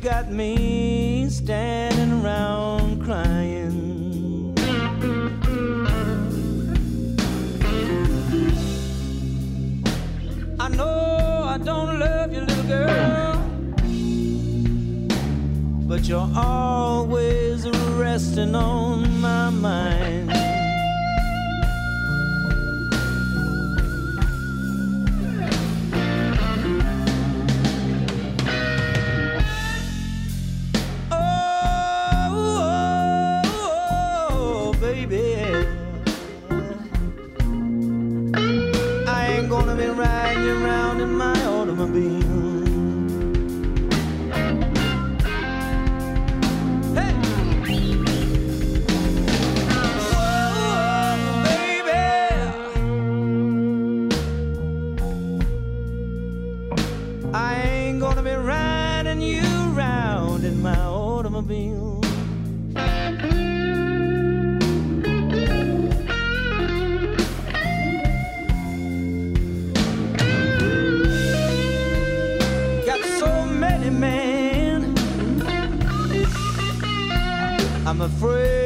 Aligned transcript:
got 0.00 0.30
me 0.30 1.28
standing 1.28 2.22
around 2.22 3.02
crying. 3.04 4.54
I 10.60 10.68
know 10.68 11.42
I 11.44 11.58
don't 11.58 11.98
love 11.98 12.32
you, 12.32 12.40
little 12.42 12.64
girl, 12.64 13.42
but 15.88 16.04
you're 16.04 16.30
always 16.36 17.68
resting 17.96 18.54
on 18.54 19.20
my 19.20 19.50
mind. 19.50 20.27
afraid 78.18 78.57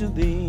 to 0.00 0.08
be. 0.08 0.39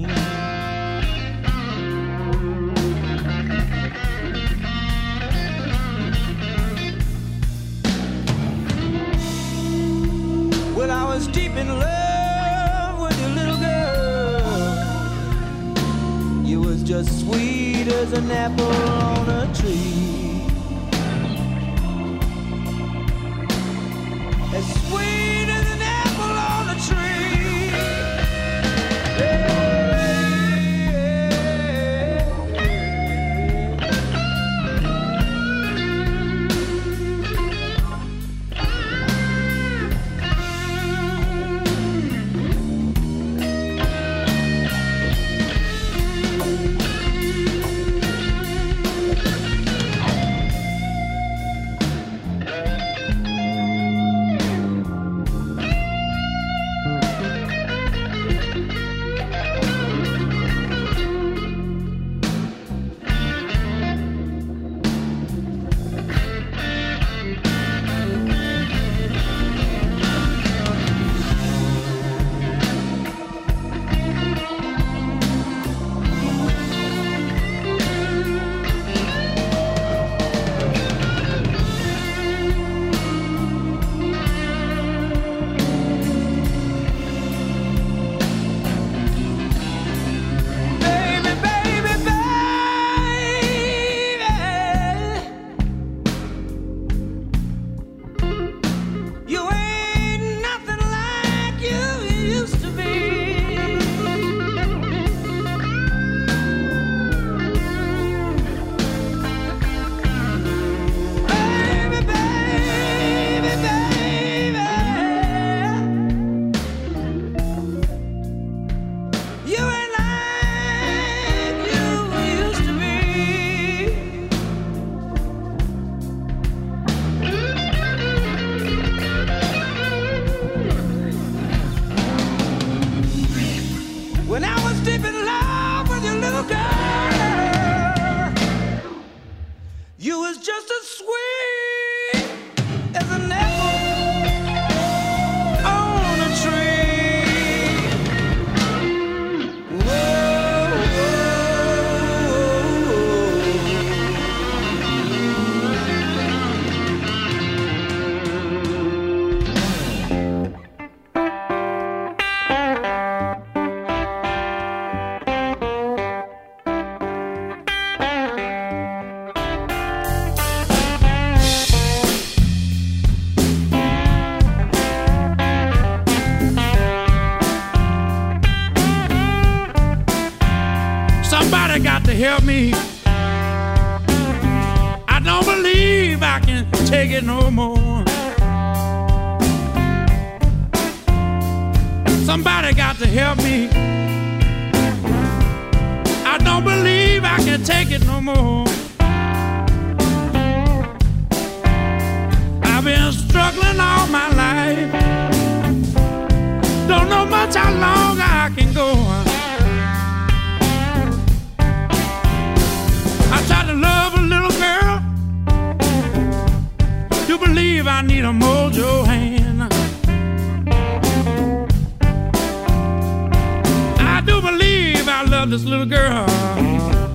this 225.51 225.65
little 225.65 225.85
girl. 225.85 226.23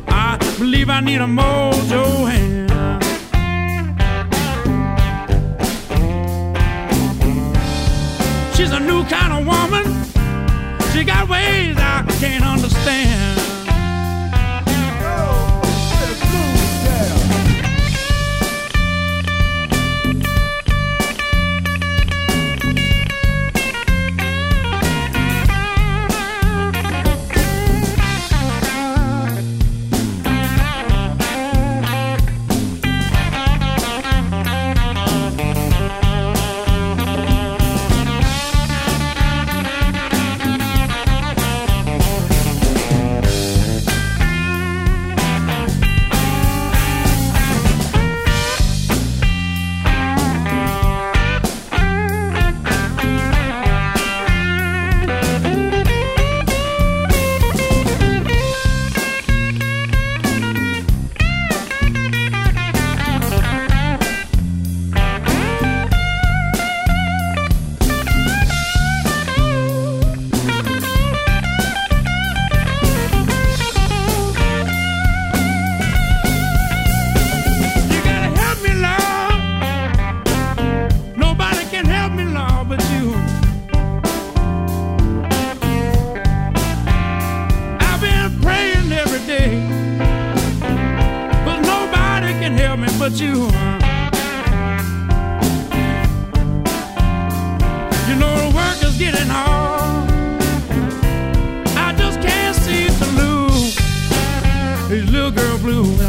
I 0.08 0.36
believe 0.58 0.90
I 0.90 1.00
need 1.00 1.22
a 1.22 1.26
mojo. 1.26 2.25
me, 92.86 92.98
but 92.98 93.12
you. 93.20 93.34
You 98.08 98.14
know, 98.20 98.32
the 98.42 98.52
work 98.54 98.82
is 98.82 98.96
getting 98.98 99.28
hard. 99.28 100.10
I 101.76 101.94
just 101.96 102.20
can't 102.20 102.56
seem 102.56 102.88
to 102.88 103.06
lose. 103.20 103.76
These 104.88 105.10
little 105.10 105.30
girl 105.30 105.58
blue. 105.58 106.05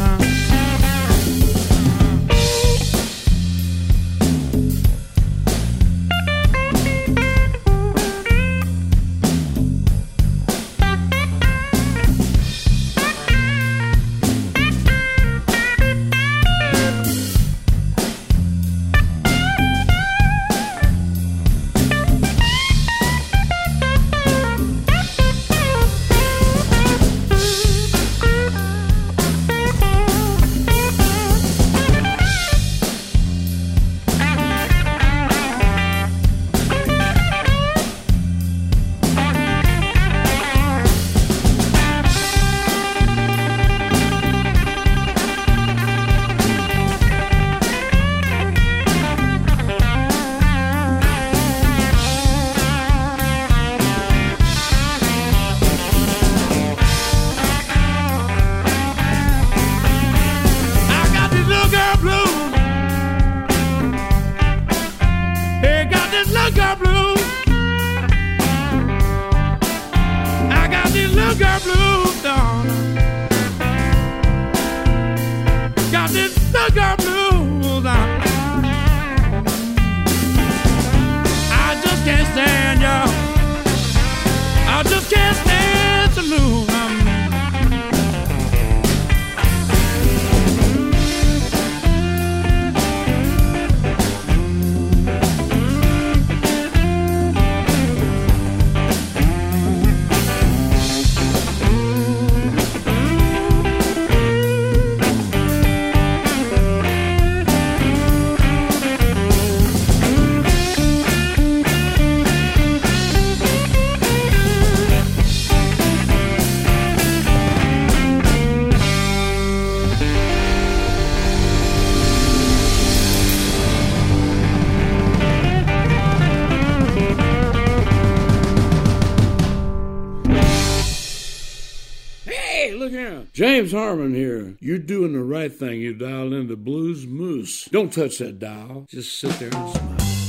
James 133.68 133.82
Harman 133.82 134.14
here. 134.14 134.56
You're 134.60 134.78
doing 134.78 135.12
the 135.12 135.22
right 135.22 135.52
thing. 135.52 135.82
You 135.82 135.92
dialed 135.92 136.32
into 136.32 136.56
Blues 136.56 137.06
Moose. 137.06 137.66
Don't 137.66 137.92
touch 137.92 138.16
that 138.16 138.38
dial. 138.38 138.86
Just 138.88 139.18
sit 139.18 139.32
there 139.38 139.54
and 139.54 139.70
smile. 139.76 140.27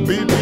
I 0.00 0.06
could 0.06 0.28
be, 0.28 0.34
be 0.34 0.39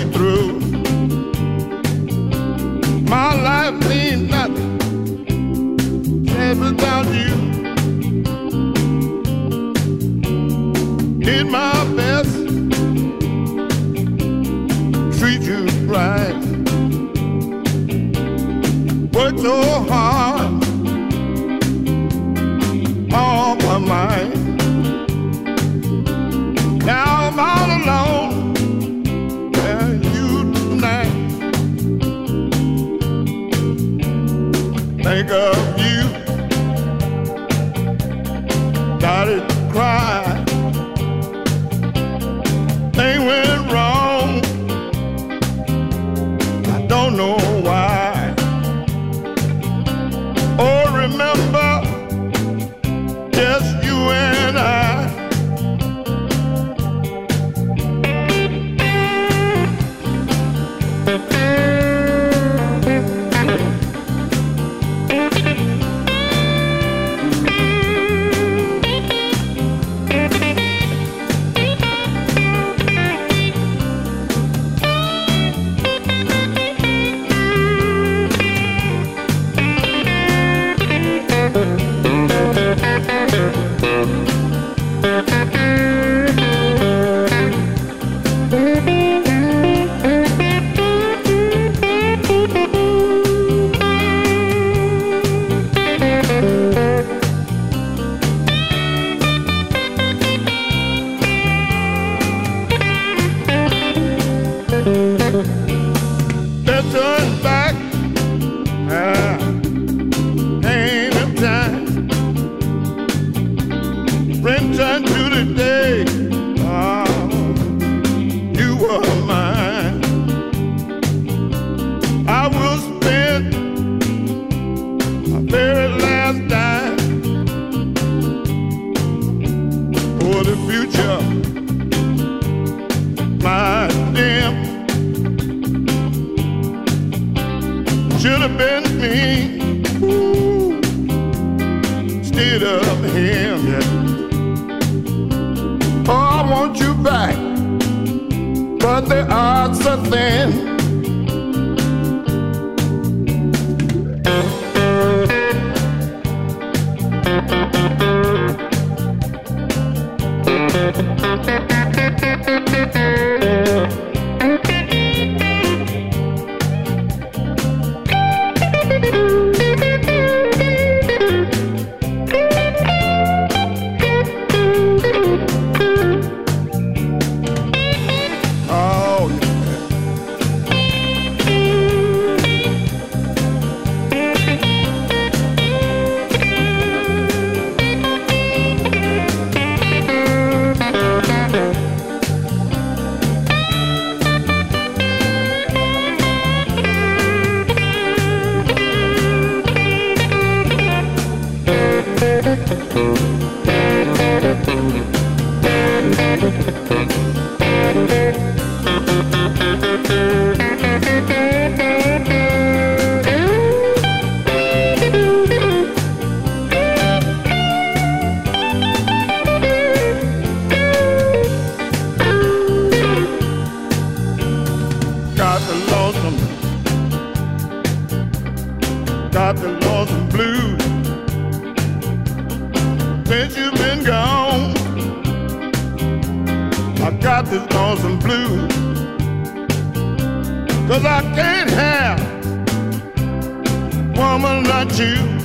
you. 244.98 245.37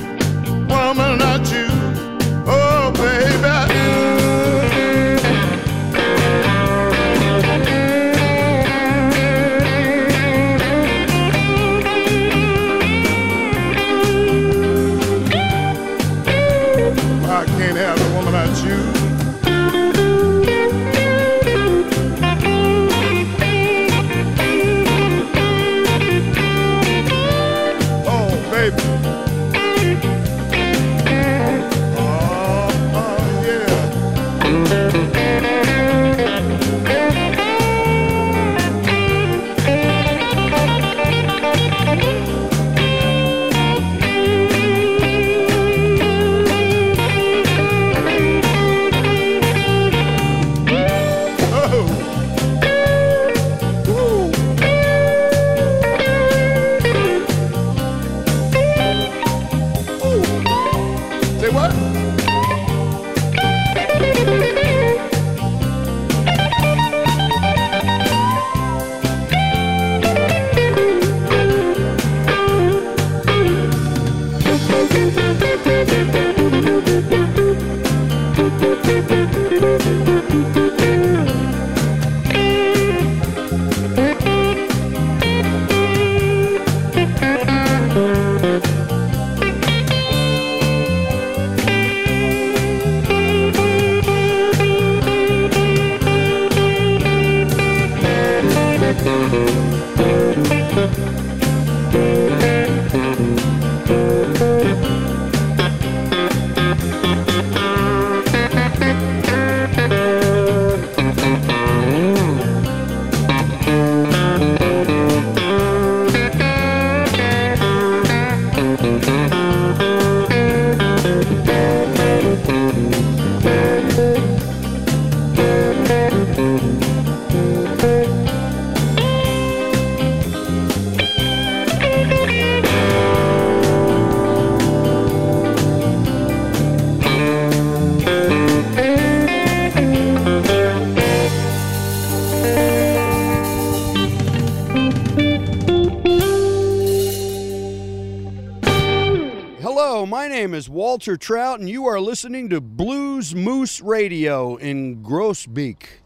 Walter 151.04 151.18
Trout, 151.18 151.60
and 151.60 151.68
you 151.68 151.84
are 151.84 152.00
listening 152.00 152.48
to 152.48 152.62
Blues 152.62 153.34
Moose 153.34 153.82
Radio 153.82 154.56
in 154.56 155.02
Groesbeek. 155.02 156.03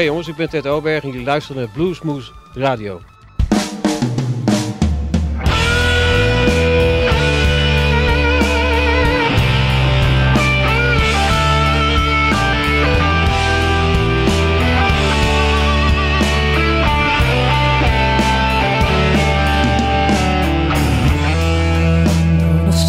Oké 0.00 0.08
jongens, 0.08 0.28
ik 0.28 0.36
ben 0.36 0.48
Ted 0.48 0.66
Oberg 0.66 1.02
en 1.02 1.10
jullie 1.10 1.26
luisteren 1.26 1.62
naar 1.62 1.70
Bluesmoose 1.72 2.32
Radio. 2.54 3.00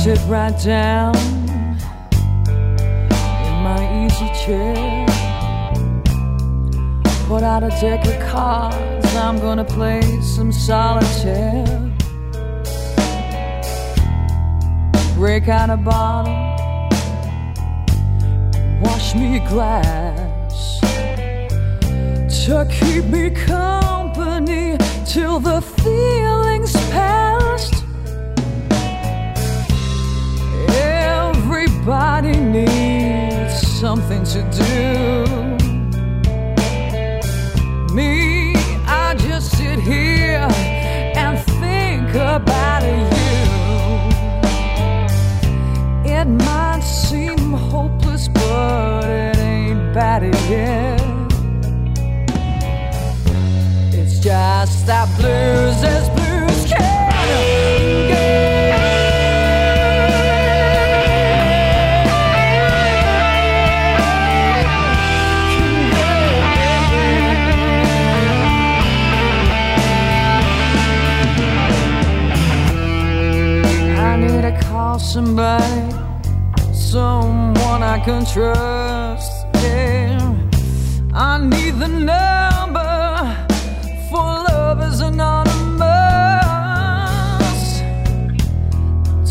sit 0.03 0.20
right 0.28 0.64
down 0.64 1.41
Put 7.42 7.48
out 7.48 7.64
a 7.64 7.70
deck 7.70 8.06
of 8.06 8.20
cards, 8.30 9.16
I'm 9.16 9.39
gonna 9.39 9.66
play 9.66 10.00
some 10.22 10.52
solitaire. 10.52 11.66
Break 15.16 15.48
out 15.48 15.72
a 15.72 15.78
bottle, 15.78 16.36
wash 18.84 19.16
me 19.16 19.38
a 19.38 19.50
glass 19.50 20.82
to 22.46 22.68
keep 22.70 23.06
me 23.06 23.32
company 23.32 24.78
till 25.08 25.39
the 25.39 25.62
feeling's 25.62 26.74
past. 26.92 27.74
Everybody 30.70 32.39
needs 32.39 33.68
something 33.80 34.24
to 34.26 34.42
do. 34.52 35.61
Me, 37.94 38.54
I 38.88 39.16
just 39.18 39.58
sit 39.58 39.78
here 39.78 40.48
and 41.18 41.38
think 41.60 42.10
about 42.16 42.84
you. 42.84 43.08
It 46.10 46.26
might 46.26 46.80
seem 46.84 47.52
hopeless, 47.52 48.30
but 48.30 49.04
it 49.10 49.38
ain't 49.39 49.94
bad 49.94 50.24
yet. 50.50 51.02
It's 53.94 54.20
just 54.20 54.86
that 54.88 55.10
blues 55.18 55.84
is 55.84 56.20
somebody, 75.12 75.91
someone 76.74 77.84
I 77.84 77.99
can 77.99 78.24
trust. 78.26 79.45
Yeah, 79.55 80.34
I 81.14 81.38
need 81.38 81.72
the 81.80 81.89
number 81.89 83.45
for 84.09 84.24
lovers 84.47 85.01
anonymous. 85.01 85.82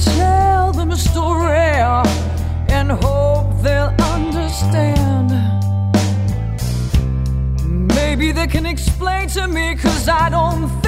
Tell 0.05 0.73
them 0.73 0.91
a 0.91 0.97
story 0.99 1.81
and 2.69 2.93
hope 2.93 3.63
they'll 3.63 3.95
understand. 4.17 5.31
Maybe 7.95 8.33
they 8.33 8.47
can 8.47 8.67
explain 8.67 9.29
to 9.29 9.49
me, 9.49 9.77
cause 9.77 10.09
I 10.11 10.29
don't 10.29 10.80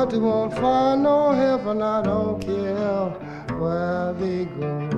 but 0.00 0.08
they 0.08 0.16
won't 0.16 0.54
find 0.54 1.02
no 1.02 1.30
and 1.66 1.82
I 1.84 2.00
don't 2.00 2.40
care 2.40 3.10
where 3.60 4.14
they 4.14 4.46
go. 4.46 4.88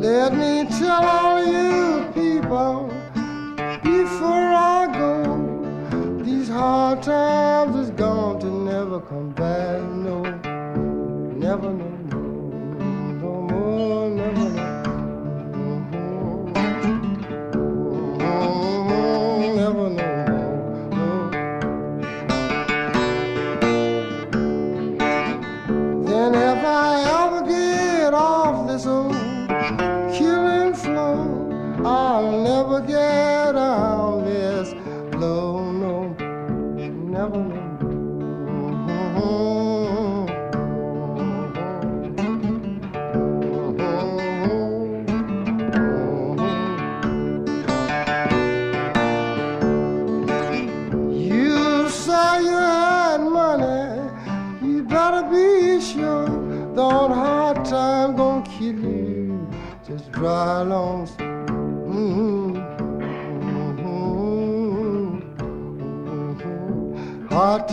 Let 0.00 0.34
me 0.34 0.66
tell 0.80 1.04
all 1.04 1.46
you 1.46 2.10
people 2.12 2.90
before 3.84 4.48
I 4.74 4.88
go, 4.98 6.24
these 6.24 6.48
hard 6.48 7.04
times 7.04 7.47
come 9.18 9.30
back. 9.32 9.80
No, 10.06 10.22
never, 11.44 11.72
no, 11.72 11.88
no, 12.10 12.20
no 13.20 13.32
more, 13.50 14.10
never, 14.10 14.48
no. 14.50 14.66
Never, 19.56 19.86
no 19.90 20.06
more, 20.28 20.90
no. 20.98 21.10
Then 26.04 26.32
if 26.34 26.62
I 26.64 26.88
ever 27.22 27.42
get 27.46 28.14
off 28.14 28.68
this 28.68 28.86
old 28.86 29.14
killing 30.14 30.74
floor, 30.74 31.84
I'll 31.84 32.30
never 32.50 32.80
get 32.80 33.37